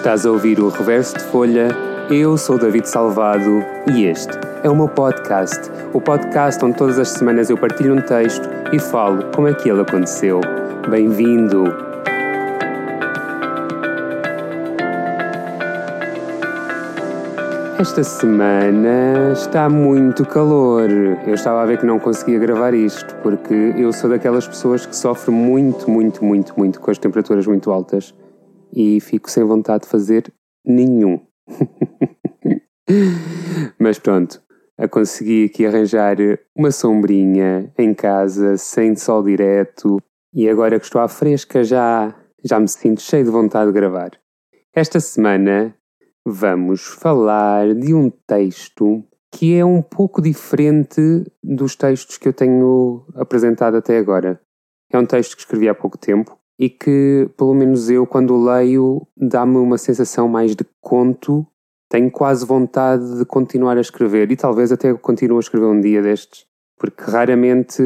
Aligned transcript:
Estás 0.00 0.24
a 0.24 0.30
ouvir 0.30 0.58
o 0.58 0.70
Reverso 0.70 1.12
de 1.18 1.24
Folha? 1.24 1.68
Eu 2.08 2.38
sou 2.38 2.56
David 2.56 2.88
Salvado 2.88 3.62
e 3.94 4.06
este 4.06 4.32
é 4.62 4.70
o 4.70 4.74
meu 4.74 4.88
podcast. 4.88 5.70
O 5.92 6.00
podcast 6.00 6.64
onde 6.64 6.78
todas 6.78 6.98
as 6.98 7.10
semanas 7.10 7.50
eu 7.50 7.58
partilho 7.58 7.94
um 7.94 8.00
texto 8.00 8.48
e 8.72 8.78
falo 8.78 9.30
como 9.34 9.46
é 9.46 9.52
que 9.52 9.68
ele 9.68 9.82
aconteceu. 9.82 10.40
Bem-vindo! 10.88 11.64
Esta 17.78 18.02
semana 18.02 19.32
está 19.34 19.68
muito 19.68 20.24
calor. 20.24 20.88
Eu 21.26 21.34
estava 21.34 21.60
a 21.60 21.66
ver 21.66 21.76
que 21.76 21.84
não 21.84 21.98
conseguia 21.98 22.38
gravar 22.38 22.72
isto 22.72 23.14
porque 23.16 23.74
eu 23.76 23.92
sou 23.92 24.08
daquelas 24.08 24.48
pessoas 24.48 24.86
que 24.86 24.96
sofrem 24.96 25.36
muito, 25.36 25.90
muito, 25.90 26.24
muito, 26.24 26.54
muito 26.56 26.80
com 26.80 26.90
as 26.90 26.96
temperaturas 26.96 27.46
muito 27.46 27.70
altas 27.70 28.14
e 28.72 29.00
fico 29.00 29.30
sem 29.30 29.44
vontade 29.44 29.84
de 29.84 29.90
fazer 29.90 30.32
nenhum. 30.64 31.20
Mas 33.78 33.98
pronto, 33.98 34.42
a 34.78 34.88
consegui 34.88 35.44
aqui 35.44 35.66
arranjar 35.66 36.16
uma 36.56 36.70
sombrinha 36.70 37.72
em 37.78 37.94
casa, 37.94 38.56
sem 38.56 38.96
sol 38.96 39.22
direto, 39.22 39.98
e 40.32 40.48
agora 40.48 40.78
que 40.78 40.84
estou 40.84 41.00
à 41.00 41.08
fresca 41.08 41.62
já, 41.62 42.14
já 42.44 42.58
me 42.58 42.68
sinto 42.68 43.00
cheio 43.00 43.24
de 43.24 43.30
vontade 43.30 43.70
de 43.70 43.74
gravar. 43.74 44.10
Esta 44.74 45.00
semana 45.00 45.74
vamos 46.24 46.86
falar 46.86 47.74
de 47.74 47.92
um 47.92 48.10
texto 48.26 49.04
que 49.32 49.54
é 49.54 49.64
um 49.64 49.80
pouco 49.80 50.20
diferente 50.20 51.00
dos 51.42 51.76
textos 51.76 52.18
que 52.18 52.28
eu 52.28 52.32
tenho 52.32 53.06
apresentado 53.14 53.76
até 53.76 53.98
agora. 53.98 54.40
É 54.92 54.98
um 54.98 55.06
texto 55.06 55.36
que 55.36 55.42
escrevi 55.42 55.68
há 55.68 55.74
pouco 55.74 55.96
tempo 55.96 56.39
e 56.60 56.68
que, 56.68 57.26
pelo 57.38 57.54
menos 57.54 57.88
eu, 57.88 58.06
quando 58.06 58.36
leio, 58.36 59.06
dá-me 59.16 59.56
uma 59.56 59.78
sensação 59.78 60.28
mais 60.28 60.54
de 60.54 60.62
conto. 60.78 61.46
Tenho 61.88 62.10
quase 62.10 62.44
vontade 62.44 63.18
de 63.18 63.24
continuar 63.24 63.78
a 63.78 63.80
escrever 63.80 64.30
e 64.30 64.36
talvez 64.36 64.70
até 64.70 64.92
continue 64.92 65.38
a 65.38 65.40
escrever 65.40 65.64
um 65.64 65.80
dia 65.80 66.02
destes, 66.02 66.44
porque 66.78 67.02
raramente 67.02 67.82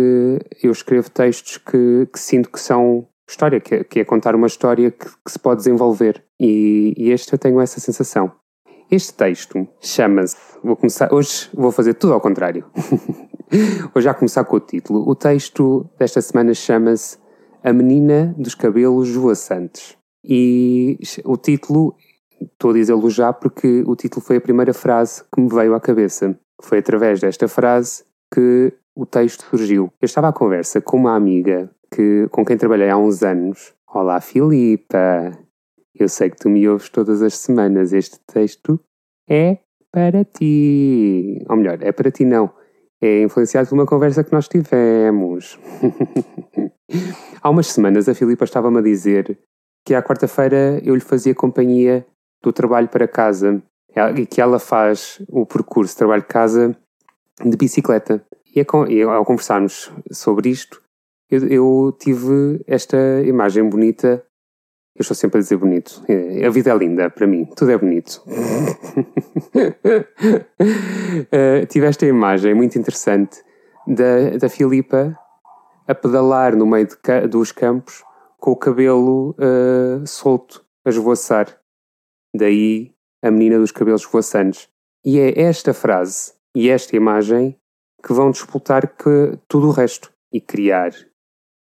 eu 0.61 0.73
escrevo 0.73 1.09
textos 1.09 1.57
que, 1.57 2.09
que 2.13 2.19
sinto 2.19 2.51
que 2.51 2.59
são 2.59 3.07
história, 3.29 3.61
que 3.61 3.77
é, 3.77 3.85
que 3.85 4.01
é 4.01 4.05
contar 4.05 4.35
uma 4.35 4.49
história 4.49 4.91
que, 4.91 5.07
que 5.07 5.31
se 5.31 5.39
pode 5.39 5.59
desenvolver. 5.59 6.25
E, 6.41 6.95
e, 6.97 7.13
este 7.13 7.33
eu 7.33 7.39
tenho 7.39 7.61
essa 7.61 7.79
sensação. 7.79 8.33
Este 8.91 9.15
texto 9.15 9.69
chama-se. 9.81 10.37
Vou 10.65 10.75
começar. 10.75 11.15
Hoje 11.15 11.49
vou 11.55 11.71
fazer 11.71 11.95
tudo 11.95 12.13
ao 12.13 12.21
contrário. 12.21 12.67
Hoje 13.95 14.05
já 14.05 14.13
começar 14.13 14.45
com 14.45 14.57
o 14.57 14.61
título. 14.61 15.09
O 15.09 15.15
texto 15.15 15.89
desta 15.97 16.21
semana 16.21 16.53
chama-se 16.53 17.24
A 17.65 17.73
Menina 17.73 18.35
dos 18.37 18.55
Cabelos 18.55 19.11
Voaçantes. 19.15 19.97
E 20.23 20.99
o 21.25 21.39
título, 21.39 21.97
estou 22.39 22.73
a 22.73 22.75
dizê-lo 22.75 23.09
já 23.09 23.33
porque 23.33 23.83
o 23.87 23.97
título 23.97 24.21
foi 24.21 24.37
a 24.37 24.41
primeira 24.41 24.75
frase 24.75 25.25
que 25.35 25.41
me 25.41 25.49
veio 25.49 25.75
à 25.75 25.81
cabeça. 25.81 26.39
Foi 26.61 26.81
através 26.81 27.21
desta 27.21 27.49
frase 27.49 28.05
que 28.31 28.71
o 28.95 29.07
texto 29.07 29.47
surgiu. 29.49 29.91
Eu 29.99 30.05
estava 30.05 30.29
à 30.29 30.33
conversa 30.33 30.79
com 30.83 30.99
uma 30.99 31.17
amiga 31.17 31.71
que, 31.91 32.29
com 32.31 32.45
quem 32.45 32.59
trabalhei 32.59 32.91
há 32.91 32.99
uns 32.99 33.23
anos. 33.23 33.73
Olá, 33.89 34.21
Filipa! 34.21 35.33
Eu 35.95 36.11
sei 36.11 36.29
que 36.29 36.37
tu 36.37 36.51
me 36.51 36.69
ouves 36.69 36.91
todas 36.91 37.23
as 37.23 37.35
semanas. 37.39 37.95
Este 37.95 38.21
texto 38.27 38.79
é 39.27 39.57
para 39.91 40.23
ti. 40.23 41.43
Ou 41.49 41.57
melhor, 41.57 41.79
é 41.81 41.93
para 41.93 42.11
ti 42.11 42.27
não. 42.27 42.53
É 43.07 43.21
influenciado 43.21 43.69
por 43.69 43.75
uma 43.75 43.85
conversa 43.85 44.25
que 44.25 44.33
nós 44.33 44.49
tivemos. 44.49 45.59
Há 47.43 47.51
umas 47.51 47.67
semanas 47.67 48.09
a 48.09 48.15
Filipa 48.15 48.45
estava-me 48.45 48.79
a 48.79 48.81
dizer 48.83 49.39
que 49.85 49.95
à 49.95 50.03
quarta-feira 50.03 50.81
eu 50.83 50.95
lhe 50.95 51.03
fazia 51.03 51.35
companhia 51.35 52.07
do 52.43 52.51
trabalho 52.51 52.89
para 52.89 53.07
casa 53.07 53.63
e 54.17 54.25
que 54.25 54.41
ela 54.41 54.59
faz 54.59 55.21
o 55.29 55.45
percurso 55.45 55.99
trabalho-casa 55.99 56.75
de 57.45 57.55
bicicleta. 57.59 58.25
E 58.57 58.65
ao 59.03 59.25
conversarmos 59.27 59.93
sobre 60.11 60.49
isto, 60.49 60.81
eu, 61.31 61.47
eu 61.49 61.97
tive 62.01 62.65
esta 62.67 62.97
imagem 63.27 63.69
bonita 63.69 64.25
eu 64.97 65.01
estou 65.01 65.15
sempre 65.15 65.39
a 65.39 65.41
dizer 65.41 65.57
bonito. 65.57 66.03
É, 66.09 66.47
a 66.47 66.51
vida 66.51 66.71
é 66.71 66.77
linda 66.77 67.11
para 67.11 67.27
mim, 67.27 67.45
tudo 67.57 67.73
é 67.73 67.79
bonito. 67.79 68.23
uh, 68.27 68.31
tive 71.69 71.87
esta 71.87 72.07
imagem 72.07 72.55
muito 72.55 72.79
interessante 72.79 73.43
da, 73.87 74.37
da 74.39 74.49
Filipa 74.49 75.19
a 75.87 75.95
pedalar 75.95 76.57
no 76.57 76.67
meio 76.67 76.87
de, 76.87 76.97
dos 77.29 77.53
campos 77.53 78.03
com 78.39 78.53
o 78.53 78.57
cabelo 78.57 79.31
uh, 79.31 80.07
solto, 80.07 80.65
a 80.85 80.91
esvoaçar. 80.91 81.59
Daí 82.35 82.93
a 83.23 83.31
menina 83.31 83.59
dos 83.59 83.73
cabelos 83.73 84.05
voaçantes. 84.05 84.69
E 85.05 85.19
é 85.19 85.41
esta 85.41 85.73
frase 85.73 86.35
e 86.55 86.69
esta 86.69 86.95
imagem 86.95 87.59
que 88.07 88.13
vão 88.13 88.31
disputar 88.31 88.87
que 88.87 89.39
tudo 89.49 89.69
o 89.69 89.71
resto 89.71 90.13
e 90.31 90.41
criar 90.41 90.93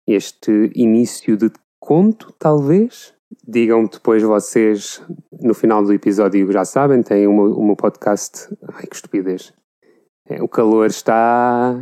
este 0.05 0.71
início 0.75 1.37
de 1.37 1.49
conto, 1.79 2.33
talvez. 2.37 3.13
Digam-me 3.45 3.89
depois 3.89 4.21
vocês, 4.23 5.01
no 5.31 5.53
final 5.53 5.83
do 5.83 5.93
episódio 5.93 6.51
já 6.51 6.65
sabem, 6.65 7.01
tem 7.01 7.27
o 7.27 7.33
meu, 7.33 7.75
podcast. 7.75 8.47
Ai 8.73 8.85
que 8.87 8.95
estupidez. 8.95 9.53
É, 10.29 10.41
o 10.41 10.47
calor 10.47 10.87
está. 10.87 11.75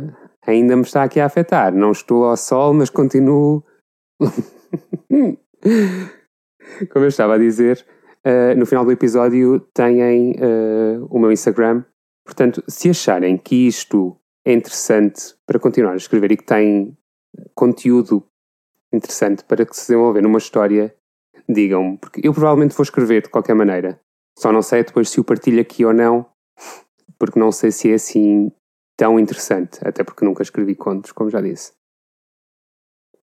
ainda 0.46 0.76
me 0.76 0.82
está 0.82 1.02
aqui 1.02 1.20
a 1.20 1.26
afetar. 1.26 1.74
Não 1.74 1.92
estou 1.92 2.24
ao 2.24 2.36
sol, 2.36 2.72
mas 2.74 2.90
continuo. 2.90 3.64
Como 6.92 7.04
eu 7.04 7.08
estava 7.08 7.34
a 7.34 7.38
dizer, 7.38 7.84
uh, 8.26 8.56
no 8.56 8.66
final 8.66 8.84
do 8.84 8.92
episódio 8.92 9.60
têm 9.72 10.32
uh, 10.32 11.06
o 11.10 11.18
meu 11.18 11.32
Instagram. 11.32 11.84
Portanto, 12.24 12.62
se 12.68 12.90
acharem 12.90 13.36
que 13.36 13.66
isto 13.66 14.16
é 14.44 14.52
interessante 14.52 15.34
para 15.46 15.58
continuar 15.58 15.92
a 15.92 15.96
escrever 15.96 16.32
e 16.32 16.36
que 16.36 16.44
tem 16.44 16.96
conteúdo 17.54 18.24
interessante 18.92 19.44
para 19.44 19.64
que 19.64 19.74
se 19.74 19.82
desenvolver 19.82 20.22
numa 20.22 20.38
história, 20.38 20.94
digam-me, 21.48 21.98
porque 21.98 22.20
eu 22.24 22.32
provavelmente 22.32 22.74
vou 22.74 22.82
escrever 22.82 23.22
de 23.22 23.28
qualquer 23.28 23.54
maneira. 23.54 24.00
Só 24.38 24.52
não 24.52 24.62
sei 24.62 24.84
depois 24.84 25.08
se 25.08 25.20
o 25.20 25.24
partilho 25.24 25.60
aqui 25.60 25.84
ou 25.84 25.92
não, 25.92 26.26
porque 27.18 27.38
não 27.38 27.50
sei 27.50 27.70
se 27.70 27.90
é 27.90 27.94
assim 27.94 28.52
tão 28.96 29.18
interessante, 29.18 29.78
até 29.82 30.02
porque 30.02 30.24
nunca 30.24 30.42
escrevi 30.42 30.74
contos, 30.74 31.12
como 31.12 31.30
já 31.30 31.40
disse. 31.40 31.72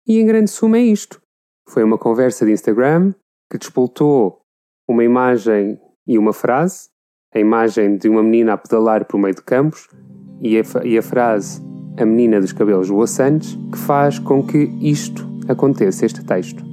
E 0.07 0.19
em 0.19 0.25
grande 0.25 0.49
suma 0.49 0.77
é 0.77 0.81
isto. 0.81 1.21
Foi 1.67 1.83
uma 1.83 1.97
conversa 1.97 2.45
de 2.45 2.51
Instagram 2.51 3.13
que 3.51 3.57
despoltou 3.57 4.41
uma 4.87 5.03
imagem 5.03 5.79
e 6.07 6.17
uma 6.17 6.33
frase, 6.33 6.89
a 7.33 7.39
imagem 7.39 7.97
de 7.97 8.09
uma 8.09 8.23
menina 8.23 8.53
a 8.53 8.57
pedalar 8.57 9.05
por 9.05 9.19
meio 9.19 9.35
de 9.35 9.43
campos 9.43 9.87
e 10.41 10.57
a, 10.57 10.63
e 10.83 10.97
a 10.97 11.01
frase 11.03 11.61
a 11.97 12.05
menina 12.05 12.39
dos 12.39 12.53
cabelos 12.53 12.87
voaçantes, 12.87 13.55
que 13.71 13.77
faz 13.77 14.17
com 14.17 14.45
que 14.45 14.57
isto 14.81 15.28
aconteça, 15.51 16.05
este 16.05 16.23
texto. 16.23 16.63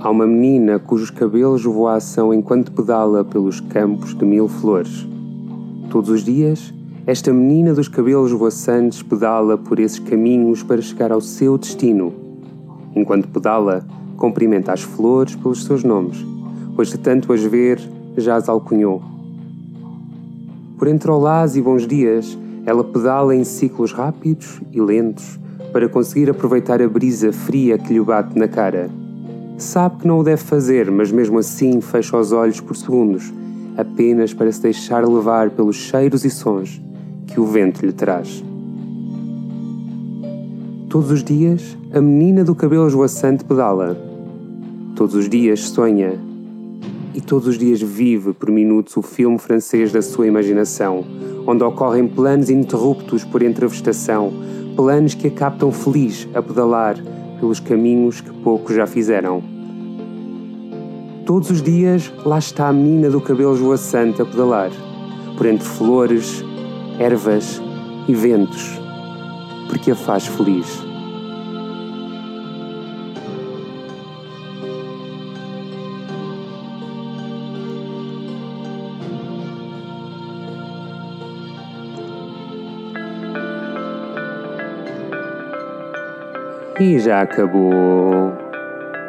Há 0.00 0.10
uma 0.10 0.26
menina 0.26 0.78
cujos 0.78 1.10
cabelos 1.10 1.64
voaçam 1.64 2.32
enquanto 2.32 2.72
pedala 2.72 3.24
pelos 3.24 3.60
campos 3.60 4.14
de 4.14 4.24
mil 4.24 4.46
flores. 4.48 5.06
Todos 5.90 6.10
os 6.10 6.22
dias, 6.22 6.72
esta 7.06 7.32
menina 7.32 7.72
dos 7.72 7.88
cabelos 7.88 8.32
voaçantes 8.32 9.02
pedala 9.02 9.56
por 9.56 9.78
esses 9.78 9.98
caminhos 9.98 10.62
para 10.62 10.82
chegar 10.82 11.12
ao 11.12 11.20
seu 11.20 11.56
destino. 11.56 12.12
Enquanto 12.94 13.28
pedala, 13.28 13.86
cumprimenta 14.16 14.72
as 14.72 14.82
flores 14.82 15.34
pelos 15.34 15.64
seus 15.64 15.84
nomes, 15.84 16.24
pois 16.74 16.88
de 16.88 16.98
tanto 16.98 17.32
as 17.32 17.42
ver, 17.42 17.80
já 18.16 18.36
as 18.36 18.48
alcunhou. 18.48 19.02
Por 20.78 20.88
entre 20.88 21.10
olás 21.10 21.56
e 21.56 21.62
bons 21.62 21.86
dias, 21.86 22.36
ela 22.66 22.82
pedala 22.82 23.34
em 23.34 23.44
ciclos 23.44 23.92
rápidos 23.92 24.60
e 24.72 24.80
lentos 24.80 25.38
para 25.72 25.88
conseguir 25.88 26.28
aproveitar 26.28 26.82
a 26.82 26.88
brisa 26.88 27.32
fria 27.32 27.78
que 27.78 27.92
lhe 27.92 28.00
bate 28.00 28.36
na 28.36 28.48
cara. 28.48 28.90
Sabe 29.56 30.00
que 30.00 30.08
não 30.08 30.18
o 30.18 30.24
deve 30.24 30.42
fazer, 30.42 30.90
mas 30.90 31.12
mesmo 31.12 31.38
assim 31.38 31.80
fecha 31.80 32.18
os 32.18 32.32
olhos 32.32 32.60
por 32.60 32.76
segundos, 32.76 33.32
apenas 33.76 34.34
para 34.34 34.50
se 34.50 34.60
deixar 34.60 35.06
levar 35.06 35.50
pelos 35.50 35.76
cheiros 35.76 36.24
e 36.24 36.30
sons 36.30 36.82
que 37.26 37.38
o 37.38 37.46
vento 37.46 37.86
lhe 37.86 37.92
traz. 37.92 38.42
Todos 40.88 41.10
os 41.10 41.22
dias, 41.22 41.76
a 41.92 42.00
menina 42.00 42.42
do 42.42 42.54
cabelo 42.54 42.86
esvoaçante 42.86 43.44
pedala. 43.44 43.96
Todos 44.94 45.14
os 45.14 45.28
dias 45.28 45.60
sonha. 45.68 46.18
E 47.14 47.20
todos 47.20 47.48
os 47.48 47.58
dias 47.58 47.80
vive 47.80 48.32
por 48.32 48.50
minutos 48.50 48.96
o 48.96 49.02
filme 49.02 49.38
francês 49.38 49.92
da 49.92 50.02
sua 50.02 50.26
imaginação, 50.26 51.04
onde 51.46 51.62
ocorrem 51.62 52.08
planos 52.08 52.50
ininterruptos 52.50 53.24
por 53.24 53.42
entre 53.42 53.64
a 53.64 53.68
vegetação, 53.68 54.32
planos 54.74 55.14
que 55.14 55.28
a 55.28 55.30
captam 55.30 55.70
feliz 55.70 56.28
a 56.34 56.42
pedalar 56.42 56.96
pelos 57.38 57.60
caminhos 57.60 58.20
que 58.20 58.30
poucos 58.30 58.74
já 58.74 58.86
fizeram. 58.86 59.42
Todos 61.24 61.50
os 61.50 61.62
dias 61.62 62.12
lá 62.24 62.38
está 62.38 62.68
a 62.68 62.72
menina 62.72 63.10
do 63.10 63.20
cabelo 63.20 63.54
esvoaçante 63.54 64.22
a 64.22 64.24
pedalar, 64.24 64.70
por 65.36 65.46
entre 65.46 65.66
flores, 65.66 66.44
ervas 66.98 67.60
e 68.08 68.14
ventos, 68.14 68.80
porque 69.68 69.90
a 69.90 69.96
faz 69.96 70.26
feliz. 70.26 70.85
E 86.78 86.98
já 86.98 87.22
acabou. 87.22 88.32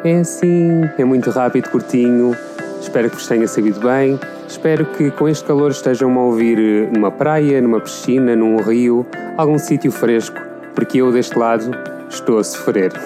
É 0.04 0.20
assim, 0.20 0.82
é 0.96 1.04
muito 1.04 1.30
rápido, 1.30 1.70
curtinho. 1.70 2.36
Espero 2.80 3.10
que 3.10 3.16
vos 3.16 3.26
tenha 3.26 3.46
sabido 3.46 3.80
bem. 3.80 4.18
Espero 4.46 4.86
que 4.86 5.10
com 5.10 5.28
este 5.28 5.44
calor 5.44 5.70
estejam 5.70 6.16
a 6.18 6.22
ouvir 6.22 6.58
eh, 6.58 6.90
numa 6.92 7.10
praia, 7.10 7.60
numa 7.60 7.80
piscina, 7.80 8.34
num 8.34 8.56
rio, 8.56 9.06
algum 9.36 9.58
sítio 9.58 9.92
fresco, 9.92 10.40
porque 10.74 10.98
eu 10.98 11.12
deste 11.12 11.38
lado 11.38 11.70
estou 12.08 12.38
a 12.38 12.44
sofrer. 12.44 12.92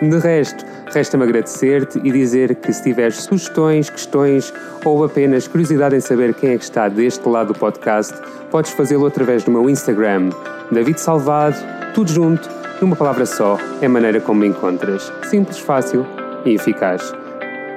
De 0.00 0.18
resto, 0.18 0.64
resta-me 0.92 1.24
agradecer-te 1.24 1.98
e 2.02 2.10
dizer 2.10 2.54
que 2.56 2.72
se 2.72 2.82
tiveres 2.82 3.22
sugestões, 3.22 3.90
questões 3.90 4.52
ou 4.84 5.04
apenas 5.04 5.46
curiosidade 5.48 5.96
em 5.96 6.00
saber 6.00 6.34
quem 6.34 6.50
é 6.50 6.58
que 6.58 6.64
está 6.64 6.88
deste 6.88 7.28
lado 7.28 7.52
do 7.52 7.58
podcast, 7.58 8.14
podes 8.50 8.72
fazê-lo 8.72 9.06
através 9.06 9.44
do 9.44 9.50
meu 9.50 9.68
Instagram, 9.68 10.30
David 10.70 11.00
Salvado, 11.00 11.56
tudo 11.94 12.10
junto, 12.10 12.48
numa 12.80 12.96
palavra 12.96 13.24
só, 13.26 13.58
é 13.80 13.86
a 13.86 13.88
maneira 13.88 14.20
como 14.20 14.40
me 14.40 14.48
encontras. 14.48 15.12
Simples, 15.24 15.58
fácil 15.58 16.06
e 16.44 16.54
eficaz. 16.54 17.14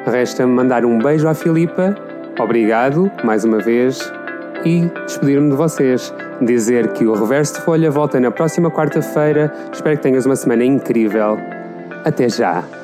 Resta-me 0.06 0.52
mandar 0.52 0.86
um 0.86 1.00
beijo 1.00 1.28
à 1.28 1.34
Filipa, 1.34 1.96
obrigado 2.40 3.12
mais 3.24 3.44
uma 3.44 3.60
vez 3.60 4.12
e 4.66 4.86
despedir-me 5.06 5.50
de 5.50 5.56
vocês. 5.56 6.14
Dizer 6.42 6.94
que 6.94 7.06
o 7.06 7.14
Reverso 7.14 7.56
de 7.56 7.62
Folha 7.62 7.92
volta 7.92 8.20
na 8.20 8.32
próxima 8.32 8.72
quarta-feira. 8.72 9.52
Espero 9.74 9.98
que 9.98 10.04
tenhas 10.04 10.26
uma 10.26 10.36
semana 10.36 10.64
incrível. 10.64 11.38
Até 12.06 12.30
já! 12.30 12.79